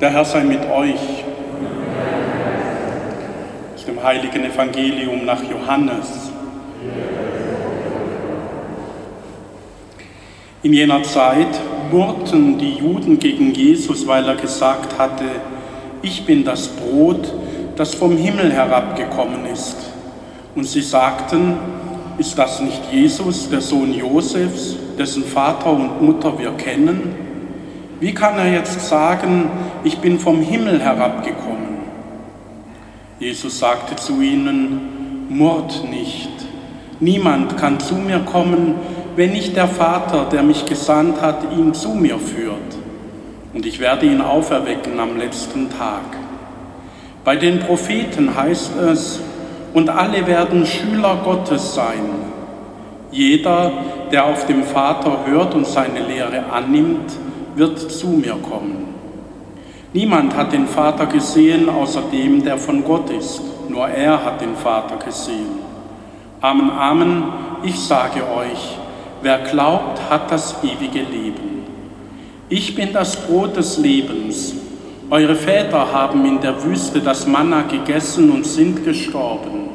[0.00, 1.24] Der Herr sei mit euch.
[3.74, 6.30] Aus dem heiligen Evangelium nach Johannes.
[10.62, 11.60] In jener Zeit
[11.92, 15.24] murrten die Juden gegen Jesus, weil er gesagt hatte,
[16.00, 17.34] ich bin das Brot,
[17.76, 19.76] das vom Himmel herabgekommen ist.
[20.54, 21.58] Und sie sagten,
[22.16, 27.29] ist das nicht Jesus, der Sohn Josefs, dessen Vater und Mutter wir kennen?
[28.00, 29.50] Wie kann er jetzt sagen,
[29.84, 31.80] ich bin vom Himmel herabgekommen?
[33.18, 36.30] Jesus sagte zu ihnen, murrt nicht.
[36.98, 38.76] Niemand kann zu mir kommen,
[39.16, 42.56] wenn nicht der Vater, der mich gesandt hat, ihn zu mir führt.
[43.52, 46.16] Und ich werde ihn auferwecken am letzten Tag.
[47.22, 49.20] Bei den Propheten heißt es,
[49.74, 52.08] und alle werden Schüler Gottes sein.
[53.12, 53.72] Jeder,
[54.10, 57.12] der auf dem Vater hört und seine Lehre annimmt,
[57.56, 58.94] wird zu mir kommen.
[59.92, 63.40] Niemand hat den Vater gesehen, außer dem, der von Gott ist.
[63.68, 65.58] Nur er hat den Vater gesehen.
[66.40, 67.24] Amen, Amen,
[67.62, 68.78] ich sage euch,
[69.22, 71.64] wer glaubt, hat das ewige Leben.
[72.48, 74.54] Ich bin das Brot des Lebens.
[75.10, 79.68] Eure Väter haben in der Wüste das Manna gegessen und sind gestorben.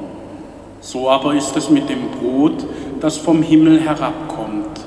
[0.79, 2.65] So aber ist es mit dem Brot,
[2.99, 4.79] das vom Himmel herabkommt.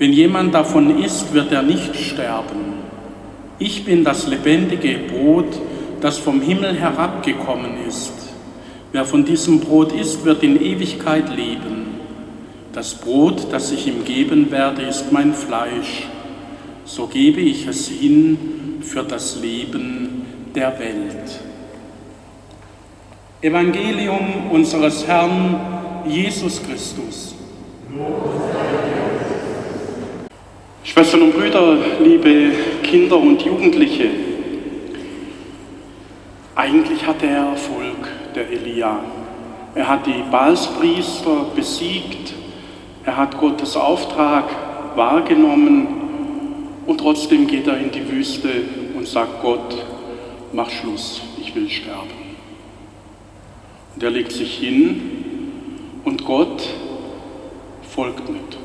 [0.00, 2.72] Wenn jemand davon isst, wird er nicht sterben.
[3.58, 5.60] Ich bin das lebendige Brot,
[6.00, 8.14] das vom Himmel herabgekommen ist.
[8.92, 12.00] Wer von diesem Brot isst, wird in Ewigkeit leben.
[12.72, 16.08] Das Brot, das ich ihm geben werde, ist mein Fleisch.
[16.86, 18.38] So gebe ich es hin
[18.80, 21.40] für das Leben der Welt.
[23.42, 25.60] Evangelium unseres Herrn
[26.08, 27.34] Jesus Christus.
[31.00, 34.10] Schwestern und Brüder, liebe Kinder und Jugendliche,
[36.54, 39.00] eigentlich hatte er Erfolg, der Elia.
[39.74, 42.34] Er hat die Balspriester besiegt,
[43.06, 44.44] er hat Gottes Auftrag
[44.94, 45.86] wahrgenommen
[46.84, 48.50] und trotzdem geht er in die Wüste
[48.94, 49.82] und sagt Gott,
[50.52, 52.10] mach Schluss, ich will sterben.
[53.94, 55.00] Und er legt sich hin
[56.04, 56.62] und Gott
[57.88, 58.58] folgt mit.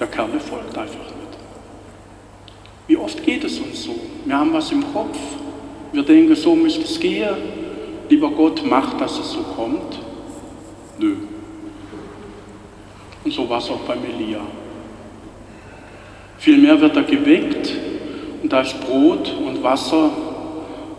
[0.00, 1.15] Der Kerl folgt einfach.
[2.88, 3.94] Wie oft geht es uns so?
[4.24, 5.18] Wir haben was im Kopf,
[5.92, 7.34] wir denken, so müsste es gehen.
[8.08, 9.98] Lieber Gott, mach, dass es so kommt.
[10.98, 11.16] Nö.
[13.24, 14.40] Und so war es auch beim Elia.
[16.38, 17.72] Vielmehr wird er geweckt
[18.42, 20.10] und da ist Brot und Wasser.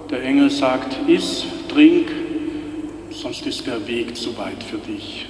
[0.10, 2.12] Der Engel sagt, iss, trink,
[3.12, 5.28] sonst ist der Weg zu weit für dich.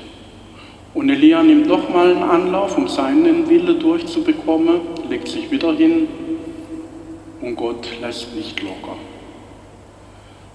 [0.94, 4.80] Und Elia nimmt nochmal einen Anlauf, um seinen Wille durchzubekommen,
[5.10, 6.08] legt sich wieder hin
[7.48, 8.98] und Gott lässt nicht locker.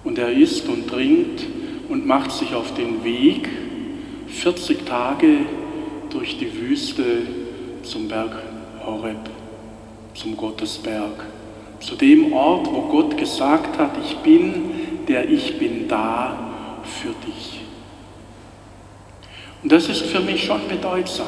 [0.05, 1.43] Und er isst und trinkt
[1.89, 3.49] und macht sich auf den Weg
[4.29, 5.39] 40 Tage
[6.11, 7.23] durch die Wüste
[7.83, 8.43] zum Berg
[8.85, 9.31] Horeb,
[10.15, 11.25] zum Gottesberg,
[11.81, 16.37] zu dem Ort, wo Gott gesagt hat, ich bin, der ich bin da
[16.85, 17.61] für dich.
[19.63, 21.27] Und das ist für mich schon bedeutsam,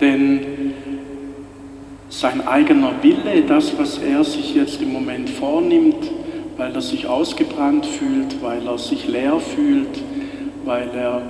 [0.00, 0.49] denn
[2.20, 6.10] sein eigener Wille, das, was er sich jetzt im Moment vornimmt,
[6.58, 10.02] weil er sich ausgebrannt fühlt, weil er sich leer fühlt,
[10.66, 11.22] weil er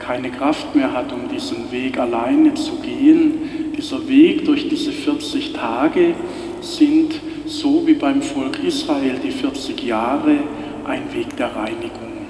[0.00, 3.72] keine Kraft mehr hat, um diesen Weg alleine zu gehen.
[3.76, 6.14] Dieser Weg durch diese 40 Tage
[6.60, 10.38] sind so wie beim Volk Israel die 40 Jahre
[10.84, 12.26] ein Weg der Reinigung.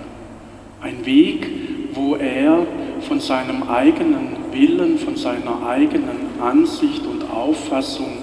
[0.83, 1.47] Ein Weg,
[1.95, 2.67] wo er
[3.09, 8.19] von seinem eigenen Willen, von seiner eigenen Ansicht und Auffassung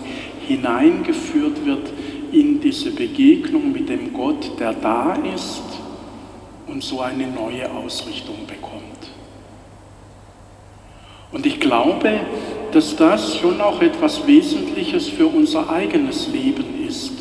[0.47, 1.91] hineingeführt wird
[2.31, 5.63] in diese Begegnung mit dem Gott, der da ist
[6.67, 8.83] und so eine neue Ausrichtung bekommt.
[11.31, 12.19] Und ich glaube,
[12.71, 17.13] dass das schon auch etwas Wesentliches für unser eigenes Leben ist,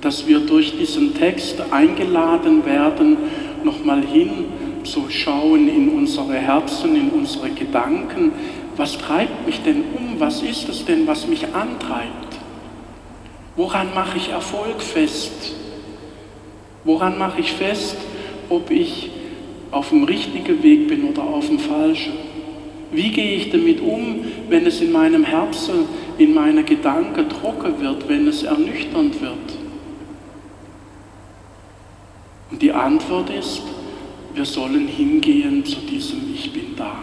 [0.00, 3.16] dass wir durch diesen Text eingeladen werden,
[3.64, 8.32] nochmal hinzuschauen in unsere Herzen, in unsere Gedanken,
[8.76, 10.18] was treibt mich denn um?
[10.18, 12.38] Was ist es denn, was mich antreibt?
[13.56, 15.54] Woran mache ich Erfolg fest?
[16.84, 17.96] Woran mache ich fest,
[18.48, 19.10] ob ich
[19.70, 22.14] auf dem richtigen Weg bin oder auf dem falschen?
[22.90, 25.86] Wie gehe ich damit um, wenn es in meinem Herzen,
[26.18, 29.58] in meinen Gedanken trocken wird, wenn es ernüchternd wird?
[32.50, 33.62] Und die Antwort ist,
[34.34, 36.96] wir sollen hingehen zu diesem Ich bin da.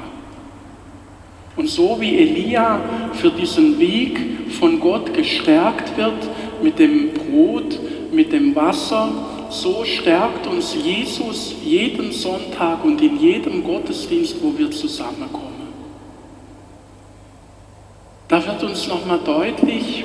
[1.57, 2.80] Und so wie Elia
[3.13, 4.19] für diesen Weg
[4.59, 6.30] von Gott gestärkt wird
[6.62, 7.80] mit dem Brot,
[8.12, 9.09] mit dem Wasser,
[9.50, 15.48] so stärkt uns Jesus jeden Sonntag und in jedem Gottesdienst, wo wir zusammenkommen.
[18.27, 20.04] Da wird uns nochmal deutlich,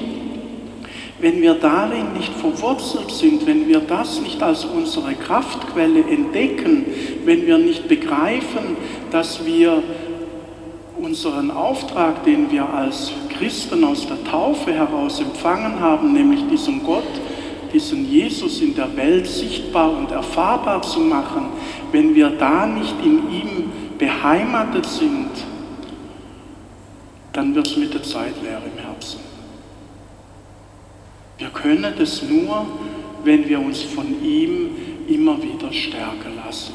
[1.20, 6.84] wenn wir darin nicht verwurzelt sind, wenn wir das nicht als unsere Kraftquelle entdecken,
[7.24, 8.76] wenn wir nicht begreifen,
[9.10, 9.82] dass wir
[11.12, 17.20] unseren Auftrag, den wir als Christen aus der Taufe heraus empfangen haben, nämlich diesen Gott,
[17.70, 21.48] diesen Jesus in der Welt sichtbar und erfahrbar zu machen,
[21.90, 25.28] wenn wir da nicht in ihm beheimatet sind,
[27.34, 29.20] dann wird es mit der Zeit leer im Herzen.
[31.36, 32.64] Wir können das nur,
[33.22, 34.70] wenn wir uns von ihm
[35.08, 36.72] immer wieder stärken lassen.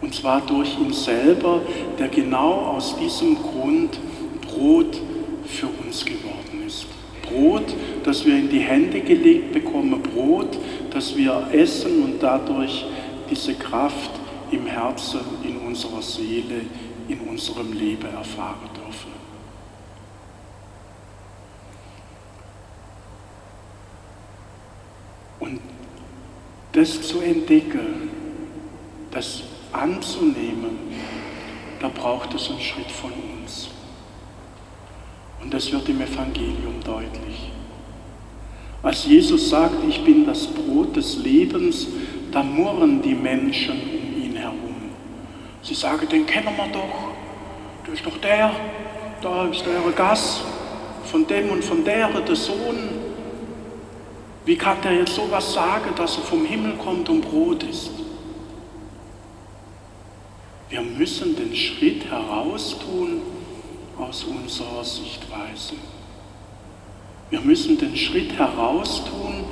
[0.00, 1.60] Und zwar durch ihn selber,
[1.98, 3.98] der genau aus diesem Grund
[4.42, 5.00] Brot
[5.46, 6.86] für uns geworden ist.
[7.22, 7.74] Brot,
[8.04, 10.56] das wir in die Hände gelegt bekommen, Brot,
[10.90, 12.86] das wir essen und dadurch
[13.30, 14.10] diese Kraft
[14.50, 16.62] im Herzen, in unserer Seele,
[17.08, 19.12] in unserem Leben erfahren dürfen.
[25.40, 25.60] Und
[26.72, 28.10] das zu entdecken,
[29.10, 29.42] das
[29.72, 30.78] anzunehmen,
[31.80, 33.68] da braucht es einen Schritt von uns.
[35.42, 37.50] Und das wird im Evangelium deutlich.
[38.82, 41.86] Als Jesus sagt, ich bin das Brot des Lebens,
[42.30, 44.76] da murren die Menschen um ihn herum.
[45.62, 47.08] Sie sagen, den kennen wir doch.
[47.84, 48.52] Du ist doch der,
[49.22, 50.42] da ist der Gast,
[51.04, 52.76] von dem und von der, der Sohn.
[54.44, 57.90] Wie kann der jetzt sowas sagen, dass er vom Himmel kommt und Brot ist?
[60.70, 63.22] Wir müssen den Schritt heraustun
[63.98, 65.74] aus unserer Sichtweise.
[67.30, 69.44] Wir müssen den Schritt heraustun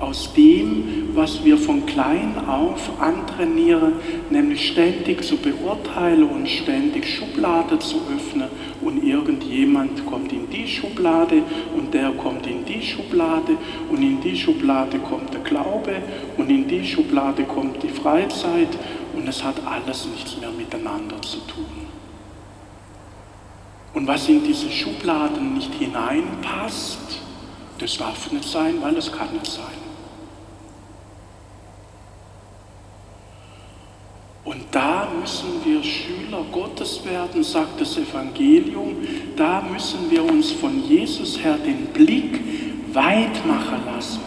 [0.00, 3.94] aus dem, was wir von klein auf antrainieren,
[4.30, 8.48] nämlich ständig zu beurteilen und ständig Schublade zu öffnen
[8.80, 11.42] und irgendjemand kommt in die Schublade
[11.76, 13.56] und der kommt in die Schublade
[13.90, 15.96] und in die Schublade kommt der Glaube
[16.36, 18.76] und in die Schublade kommt die Freizeit
[19.14, 21.66] und es hat alles nichts mehr miteinander zu tun.
[23.92, 27.20] Und was in diese Schubladen nicht hineinpasst,
[27.78, 29.64] das darf nicht sein, weil es kann nicht sein.
[34.44, 38.96] Und da müssen wir Schüler Gottes werden, sagt das Evangelium.
[39.36, 42.40] Da müssen wir uns von Jesus her den Blick
[42.92, 44.22] weit machen lassen.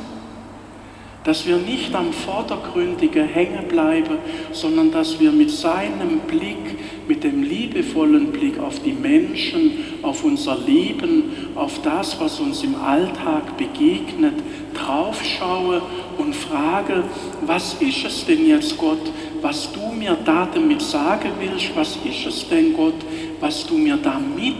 [1.25, 4.17] Dass wir nicht am Vordergründigen hängen bleiben,
[4.53, 9.71] sondern dass wir mit seinem Blick, mit dem liebevollen Blick auf die Menschen,
[10.03, 14.35] auf unser Leben, auf das, was uns im Alltag begegnet,
[14.73, 15.81] draufschaue
[16.17, 17.03] und frage,
[17.45, 19.11] was ist es denn jetzt, Gott,
[19.43, 22.95] was du mir da damit sagen willst, was ist es denn, Gott,
[23.41, 24.55] was du mir damit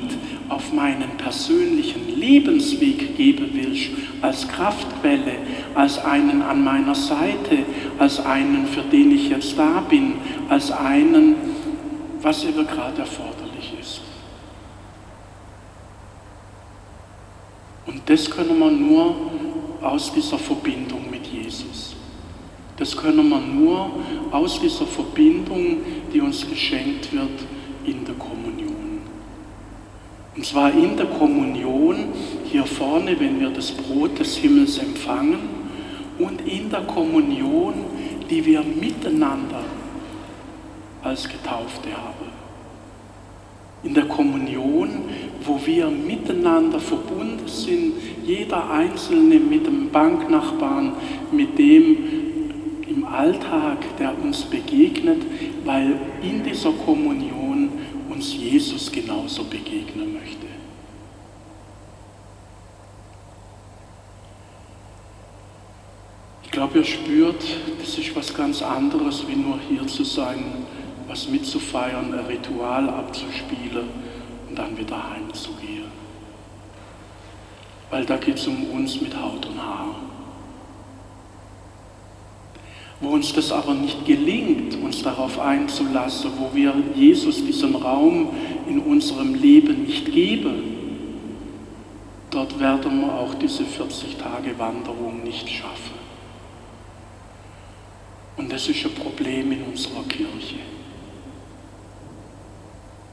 [0.50, 3.92] auf meinen persönlichen Lebensweg geben willst,
[4.22, 5.38] als Kraftquelle,
[5.74, 7.60] als einen an meiner Seite,
[7.98, 10.16] als einen, für den ich jetzt da bin,
[10.50, 11.36] als einen,
[12.22, 14.02] was eben gerade erforderlich ist.
[17.86, 19.16] Und das können wir nur
[19.82, 21.96] aus dieser Verbindung mit Jesus.
[22.78, 23.92] Das können wir nur
[24.34, 25.78] aus dieser Verbindung,
[26.12, 27.46] die uns geschenkt wird
[27.86, 28.74] in der Kommunion.
[30.36, 32.06] Und zwar in der Kommunion
[32.46, 35.38] hier vorne, wenn wir das Brot des Himmels empfangen
[36.18, 37.76] und in der Kommunion,
[38.30, 39.64] die wir miteinander
[41.04, 42.34] als Getaufte haben.
[43.84, 44.90] In der Kommunion,
[45.46, 47.94] wo wir miteinander verbunden sind,
[48.26, 50.94] jeder Einzelne mit dem Banknachbarn,
[51.32, 52.23] mit dem
[53.14, 55.22] Alltag, der uns begegnet,
[55.64, 57.70] weil in dieser Kommunion
[58.10, 60.48] uns Jesus genauso begegnen möchte.
[66.44, 67.44] Ich glaube, ihr spürt,
[67.80, 70.66] das ist was ganz anderes, wie nur hier zu sein,
[71.08, 73.90] was mitzufeiern, ein Ritual abzuspielen
[74.50, 75.92] und dann wieder heimzugehen.
[77.90, 79.96] Weil da geht es um uns mit Haut und Haar.
[83.04, 88.30] Wo uns das aber nicht gelingt, uns darauf einzulassen, wo wir Jesus diesen Raum
[88.66, 90.64] in unserem Leben nicht geben,
[92.32, 95.98] dort werden wir auch diese 40 Tage Wanderung nicht schaffen.
[98.38, 100.60] Und das ist ein Problem in unserer Kirche.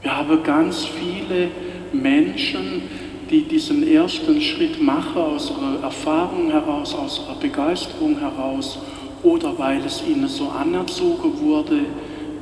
[0.01, 1.49] Wir haben ganz viele
[1.91, 2.83] Menschen,
[3.29, 8.79] die diesen ersten Schritt machen aus ihrer Erfahrung heraus, aus ihrer Begeisterung heraus
[9.23, 11.81] oder weil es ihnen so anerzogen wurde,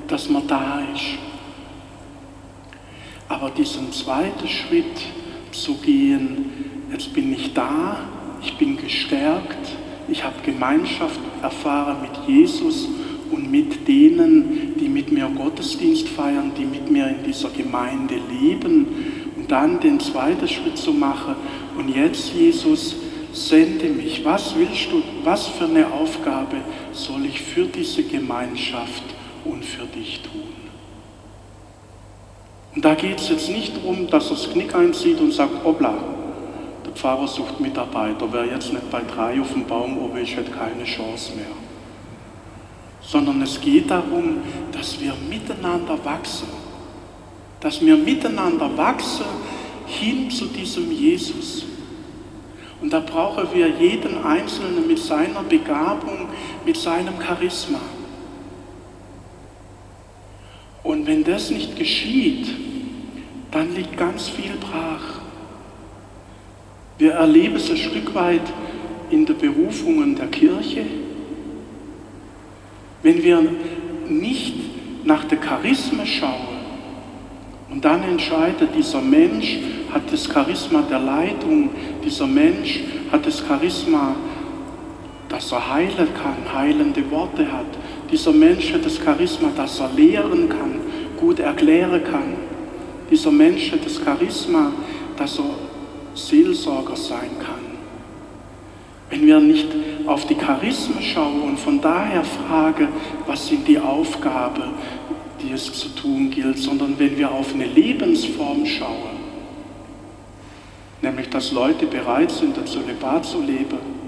[0.07, 1.17] dass man da ist.
[3.27, 4.99] Aber diesen zweiten Schritt
[5.51, 6.49] zu gehen,
[6.91, 7.97] jetzt bin ich da,
[8.41, 9.75] ich bin gestärkt,
[10.07, 12.87] ich habe Gemeinschaft erfahren mit Jesus
[13.31, 18.87] und mit denen, die mit mir Gottesdienst feiern, die mit mir in dieser Gemeinde leben
[19.35, 21.35] und dann den zweiten Schritt zu machen
[21.77, 22.95] und jetzt Jesus,
[23.31, 26.57] sende mich, was willst du, was für eine Aufgabe
[26.91, 29.03] soll ich für diese Gemeinschaft
[29.45, 30.49] und für dich tun?
[32.75, 35.95] Und da geht es jetzt nicht darum, dass er das Knick einzieht und sagt, obla,
[36.85, 40.51] der Pfarrer sucht Mitarbeiter, wer jetzt nicht bei drei auf dem Baum oben ist, hat
[40.51, 41.45] keine Chance mehr.
[43.01, 44.37] Sondern es geht darum,
[44.71, 46.47] dass wir miteinander wachsen.
[47.59, 49.25] Dass wir miteinander wachsen
[49.87, 51.65] hin zu diesem Jesus.
[52.81, 56.29] Und da brauchen wir jeden Einzelnen mit seiner Begabung,
[56.65, 57.81] mit seinem Charisma.
[60.83, 62.47] Und wenn das nicht geschieht,
[63.51, 65.19] dann liegt ganz viel brach.
[66.97, 68.53] Wir erleben es ein Stück weit
[69.09, 70.85] in den Berufungen der Kirche.
[73.03, 73.41] Wenn wir
[74.07, 74.55] nicht
[75.05, 76.59] nach der Charisma schauen
[77.69, 79.57] und dann entscheidet, dieser Mensch
[79.93, 81.69] hat das Charisma der Leitung,
[82.03, 82.81] dieser Mensch
[83.11, 84.15] hat das Charisma,
[85.29, 87.65] dass er heilen kann, heilende Worte hat.
[88.11, 90.79] Dieser Mensch hat das Charisma, dass er lehren kann,
[91.17, 92.33] gut erklären kann.
[93.09, 94.71] Dieser Mensch hat das Charisma,
[95.17, 95.45] dass er
[96.15, 97.69] Seelsorger sein kann.
[99.09, 99.67] Wenn wir nicht
[100.05, 102.89] auf die Charismen schauen und von daher fragen,
[103.25, 104.63] was sind die Aufgaben,
[105.41, 109.18] die es zu tun gilt, sondern wenn wir auf eine Lebensform schauen,
[111.01, 113.99] nämlich dass Leute bereit sind, das Zölibat zu leben,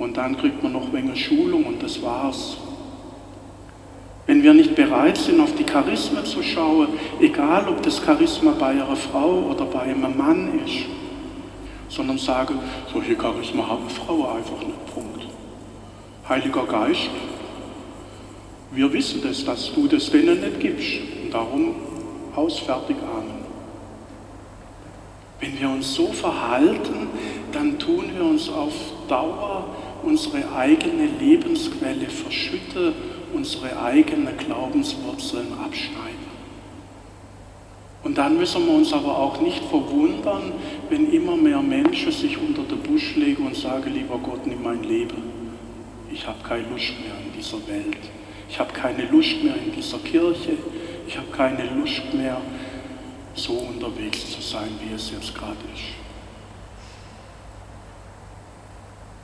[0.00, 2.56] und dann kriegt man noch ein wenig Schulung und das war's.
[4.26, 6.88] Wenn wir nicht bereit sind, auf die Charismen zu schauen,
[7.20, 10.86] egal ob das Charisma bei einer Frau oder bei einem Mann ist,
[11.90, 12.58] sondern sagen,
[12.90, 14.94] solche Charisma haben Frauen einfach nicht.
[14.94, 15.26] Punkt.
[16.28, 17.10] Heiliger Geist,
[18.72, 21.00] wir wissen das, dass du das denen nicht gibst.
[21.24, 21.74] Und darum
[22.34, 23.39] ausfertig, Amen.
[25.40, 27.08] Wenn wir uns so verhalten,
[27.52, 28.74] dann tun wir uns auf
[29.08, 29.64] Dauer
[30.02, 32.92] unsere eigene Lebensquelle verschütten,
[33.32, 36.30] unsere eigenen Glaubenswurzeln abschneiden.
[38.02, 40.52] Und dann müssen wir uns aber auch nicht verwundern,
[40.88, 44.82] wenn immer mehr Menschen sich unter den Busch legen und sagen, lieber Gott, nimm mein
[44.82, 45.22] Leben.
[46.10, 47.98] Ich habe keine Lust mehr in dieser Welt.
[48.48, 50.52] Ich habe keine Lust mehr in dieser Kirche.
[51.06, 52.40] Ich habe keine Lust mehr,
[53.42, 56.00] so unterwegs zu sein, wie es jetzt gerade ist.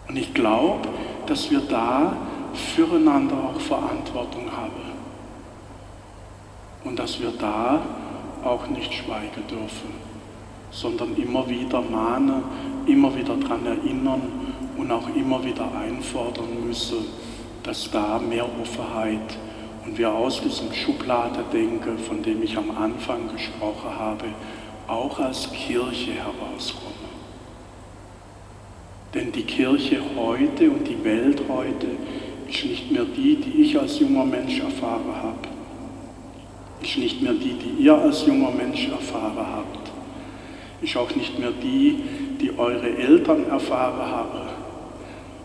[0.09, 0.89] Und ich glaube,
[1.27, 2.17] dass wir da
[2.55, 4.87] füreinander auch Verantwortung haben.
[6.85, 7.83] Und dass wir da
[8.45, 9.91] auch nicht schweigen dürfen,
[10.71, 12.43] sondern immer wieder mahnen,
[12.87, 14.23] immer wieder daran erinnern
[14.77, 17.07] und auch immer wieder einfordern müssen,
[17.65, 19.37] dass da mehr Offenheit
[19.87, 24.25] und wir aus diesem Schubladedenken, von dem ich am Anfang gesprochen habe,
[24.89, 26.97] auch als Kirche herauskommen.
[29.15, 31.87] Denn die Kirche heute und die Welt heute
[32.49, 35.49] ist nicht mehr die, die ich als junger Mensch erfahren habe.
[36.83, 39.91] Ist nicht mehr die, die ihr als junger Mensch erfahren habt.
[40.83, 42.01] Ist auch nicht mehr die,
[42.41, 44.41] die eure Eltern erfahren haben.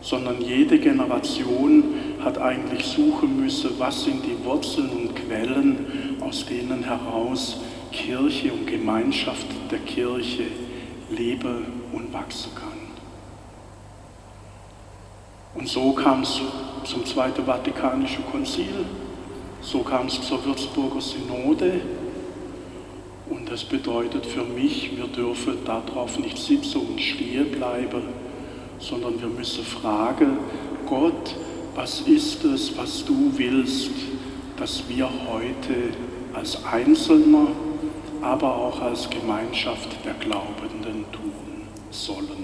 [0.02, 1.84] Sondern jede Generation
[2.24, 7.58] hat eigentlich suchen müssen, was sind die Wurzeln und Quellen, aus denen heraus
[7.92, 10.46] Kirche und Gemeinschaft der Kirche
[11.10, 12.72] leben und wachsen kann.
[15.54, 16.40] Und so kam es
[16.86, 18.86] zum Zweiten Vatikanischen Konzil,
[19.62, 21.82] so kam es zur Würzburger Synode.
[23.30, 28.04] Und das bedeutet für mich, wir dürfen darauf nicht sitzen und stehen bleiben,
[28.80, 30.38] sondern wir müssen fragen,
[30.88, 31.36] Gott,
[31.76, 33.92] was ist es, was du willst,
[34.58, 35.94] dass wir heute
[36.34, 37.48] als Einzelner,
[38.22, 41.32] aber auch als Gemeinschaft der Glaubenden tun
[41.90, 42.41] sollen.